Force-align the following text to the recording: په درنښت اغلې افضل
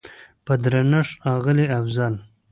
په 0.45 0.53
درنښت 0.63 1.13
اغلې 1.33 1.65
افضل 1.77 2.13